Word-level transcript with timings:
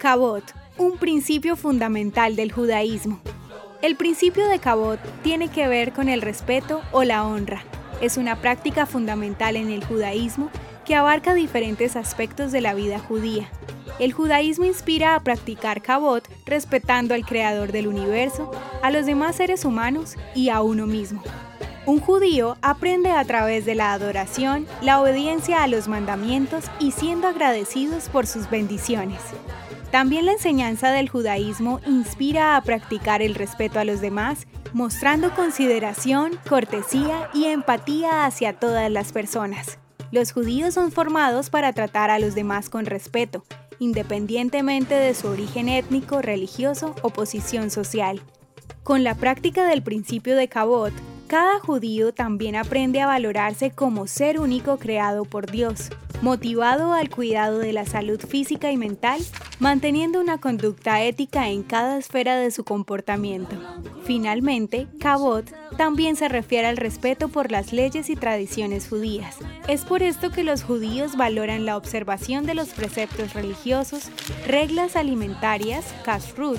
Cabot, 0.00 0.42
un 0.78 0.96
principio 0.96 1.56
fundamental 1.56 2.34
del 2.34 2.52
judaísmo. 2.52 3.20
El 3.82 3.96
principio 3.96 4.48
de 4.48 4.58
Cabot 4.58 4.98
tiene 5.22 5.48
que 5.48 5.68
ver 5.68 5.92
con 5.92 6.08
el 6.08 6.22
respeto 6.22 6.80
o 6.90 7.04
la 7.04 7.26
honra. 7.26 7.64
Es 8.00 8.16
una 8.16 8.40
práctica 8.40 8.86
fundamental 8.86 9.56
en 9.56 9.70
el 9.70 9.84
judaísmo 9.84 10.48
que 10.86 10.94
abarca 10.94 11.34
diferentes 11.34 11.96
aspectos 11.96 12.50
de 12.50 12.62
la 12.62 12.72
vida 12.72 12.98
judía. 12.98 13.50
El 13.98 14.14
judaísmo 14.14 14.64
inspira 14.64 15.14
a 15.14 15.22
practicar 15.22 15.82
Cabot 15.82 16.26
respetando 16.46 17.12
al 17.12 17.26
creador 17.26 17.70
del 17.70 17.86
universo, 17.86 18.50
a 18.82 18.90
los 18.90 19.04
demás 19.04 19.36
seres 19.36 19.66
humanos 19.66 20.16
y 20.34 20.48
a 20.48 20.62
uno 20.62 20.86
mismo. 20.86 21.22
Un 21.86 21.98
judío 21.98 22.58
aprende 22.60 23.10
a 23.10 23.24
través 23.24 23.64
de 23.64 23.74
la 23.74 23.92
adoración, 23.92 24.66
la 24.82 25.00
obediencia 25.00 25.62
a 25.62 25.66
los 25.66 25.88
mandamientos 25.88 26.64
y 26.78 26.90
siendo 26.90 27.26
agradecidos 27.26 28.10
por 28.10 28.26
sus 28.26 28.50
bendiciones. 28.50 29.20
También 29.90 30.26
la 30.26 30.32
enseñanza 30.32 30.90
del 30.90 31.08
judaísmo 31.08 31.80
inspira 31.86 32.56
a 32.56 32.60
practicar 32.60 33.22
el 33.22 33.34
respeto 33.34 33.80
a 33.80 33.84
los 33.84 34.00
demás, 34.00 34.46
mostrando 34.72 35.34
consideración, 35.34 36.38
cortesía 36.48 37.30
y 37.32 37.46
empatía 37.46 38.26
hacia 38.26 38.52
todas 38.52 38.90
las 38.90 39.12
personas. 39.12 39.78
Los 40.12 40.32
judíos 40.32 40.74
son 40.74 40.92
formados 40.92 41.50
para 41.50 41.72
tratar 41.72 42.10
a 42.10 42.18
los 42.18 42.34
demás 42.34 42.68
con 42.68 42.84
respeto, 42.84 43.44
independientemente 43.78 44.94
de 44.94 45.14
su 45.14 45.28
origen 45.28 45.68
étnico, 45.68 46.20
religioso 46.20 46.94
o 47.02 47.10
posición 47.10 47.70
social. 47.70 48.20
Con 48.84 49.02
la 49.02 49.14
práctica 49.14 49.64
del 49.64 49.82
principio 49.82 50.36
de 50.36 50.48
Cabot, 50.48 50.92
cada 51.30 51.60
judío 51.60 52.12
también 52.12 52.56
aprende 52.56 53.00
a 53.00 53.06
valorarse 53.06 53.70
como 53.70 54.08
ser 54.08 54.40
único 54.40 54.78
creado 54.78 55.24
por 55.24 55.48
Dios, 55.48 55.90
motivado 56.22 56.92
al 56.92 57.08
cuidado 57.08 57.60
de 57.60 57.72
la 57.72 57.86
salud 57.86 58.18
física 58.18 58.72
y 58.72 58.76
mental, 58.76 59.20
manteniendo 59.60 60.20
una 60.20 60.38
conducta 60.38 61.04
ética 61.04 61.48
en 61.48 61.62
cada 61.62 61.98
esfera 61.98 62.36
de 62.36 62.50
su 62.50 62.64
comportamiento. 62.64 63.54
Finalmente, 64.02 64.88
Cabot 64.98 65.48
también 65.76 66.16
se 66.16 66.28
refiere 66.28 66.66
al 66.66 66.76
respeto 66.76 67.28
por 67.28 67.52
las 67.52 67.72
leyes 67.72 68.10
y 68.10 68.16
tradiciones 68.16 68.88
judías. 68.88 69.36
Es 69.68 69.84
por 69.84 70.02
esto 70.02 70.32
que 70.32 70.42
los 70.42 70.64
judíos 70.64 71.16
valoran 71.16 71.64
la 71.64 71.76
observación 71.76 72.44
de 72.44 72.56
los 72.56 72.70
preceptos 72.70 73.34
religiosos, 73.34 74.10
reglas 74.48 74.96
alimentarias, 74.96 75.94
kashrut, 76.04 76.58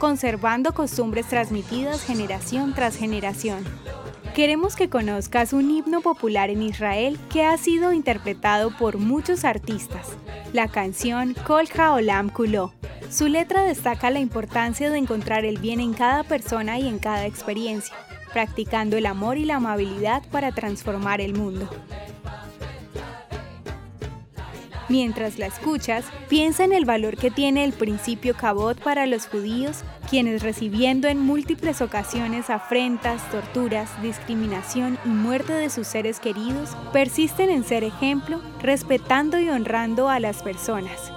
conservando 0.00 0.74
costumbres 0.74 1.26
transmitidas 1.28 2.02
generación 2.02 2.74
tras 2.74 2.96
generación. 2.96 3.64
Queremos 4.38 4.76
que 4.76 4.88
conozcas 4.88 5.52
un 5.52 5.68
himno 5.68 6.00
popular 6.00 6.48
en 6.48 6.62
Israel 6.62 7.18
que 7.28 7.44
ha 7.44 7.58
sido 7.58 7.92
interpretado 7.92 8.70
por 8.70 8.98
muchos 8.98 9.44
artistas, 9.44 10.16
la 10.52 10.68
canción 10.68 11.34
Kol 11.44 11.66
HaOlam 11.76 12.28
Kulo. 12.30 12.72
Su 13.10 13.26
letra 13.26 13.64
destaca 13.64 14.10
la 14.10 14.20
importancia 14.20 14.90
de 14.90 14.98
encontrar 14.98 15.44
el 15.44 15.58
bien 15.58 15.80
en 15.80 15.92
cada 15.92 16.22
persona 16.22 16.78
y 16.78 16.86
en 16.86 17.00
cada 17.00 17.26
experiencia, 17.26 17.96
practicando 18.32 18.96
el 18.96 19.06
amor 19.06 19.38
y 19.38 19.44
la 19.44 19.56
amabilidad 19.56 20.22
para 20.30 20.52
transformar 20.52 21.20
el 21.20 21.34
mundo. 21.34 21.68
Mientras 24.88 25.38
la 25.38 25.46
escuchas, 25.46 26.06
piensa 26.30 26.64
en 26.64 26.72
el 26.72 26.86
valor 26.86 27.18
que 27.18 27.30
tiene 27.30 27.64
el 27.64 27.74
principio 27.74 28.34
Cabot 28.34 28.80
para 28.80 29.04
los 29.04 29.26
judíos, 29.26 29.82
quienes 30.08 30.42
recibiendo 30.42 31.08
en 31.08 31.20
múltiples 31.20 31.82
ocasiones 31.82 32.48
afrentas, 32.48 33.20
torturas, 33.30 33.90
discriminación 34.02 34.98
y 35.04 35.10
muerte 35.10 35.52
de 35.52 35.68
sus 35.68 35.86
seres 35.86 36.20
queridos, 36.20 36.70
persisten 36.90 37.50
en 37.50 37.64
ser 37.64 37.84
ejemplo, 37.84 38.40
respetando 38.62 39.38
y 39.38 39.50
honrando 39.50 40.08
a 40.08 40.20
las 40.20 40.42
personas. 40.42 41.12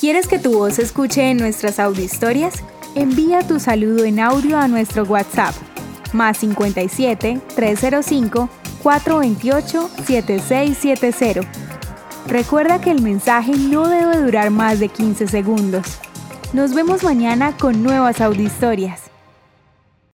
¿Quieres 0.00 0.26
que 0.28 0.38
tu 0.38 0.54
voz 0.54 0.78
escuche 0.78 1.28
en 1.28 1.36
nuestras 1.36 1.78
audiohistorias? 1.78 2.64
Envía 2.94 3.46
tu 3.46 3.60
saludo 3.60 4.04
en 4.04 4.18
audio 4.18 4.56
a 4.56 4.66
nuestro 4.66 5.04
WhatsApp, 5.04 5.54
más 6.14 6.38
57 6.38 7.38
305 7.54 8.48
428-7670. 8.82 11.46
Recuerda 12.26 12.80
que 12.80 12.90
el 12.90 13.02
mensaje 13.02 13.52
no 13.52 13.88
debe 13.88 14.18
durar 14.18 14.50
más 14.50 14.78
de 14.78 14.88
15 14.88 15.26
segundos. 15.26 15.86
Nos 16.52 16.74
vemos 16.74 17.02
mañana 17.02 17.56
con 17.56 17.82
nuevas 17.82 18.20
audiohistorias. 18.20 19.09